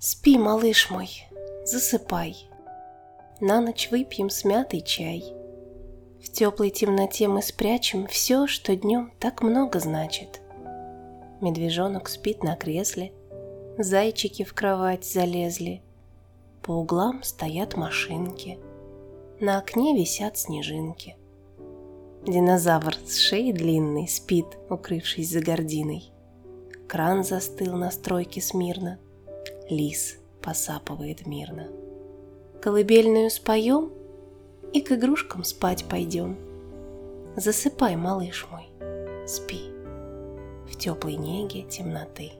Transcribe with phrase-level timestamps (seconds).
[0.00, 1.26] Спи, малыш мой,
[1.64, 2.36] засыпай.
[3.40, 5.24] На ночь выпьем смятый чай.
[6.22, 10.40] В теплой темноте мы спрячем все, что днем так много значит.
[11.40, 13.12] Медвежонок спит на кресле,
[13.76, 15.82] зайчики в кровать залезли,
[16.62, 18.60] по углам стоят машинки,
[19.40, 21.16] на окне висят снежинки.
[22.24, 26.12] Динозавр с шеей длинной спит, укрывшись за гординой.
[26.86, 29.00] Кран застыл на стройке смирно,
[29.68, 31.68] лис посапывает мирно.
[32.62, 33.92] Колыбельную споем
[34.72, 36.38] и к игрушкам спать пойдем.
[37.36, 38.66] Засыпай, малыш мой,
[39.26, 39.70] спи
[40.68, 42.32] в теплой неге темноты.